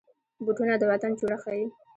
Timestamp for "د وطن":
0.77-1.11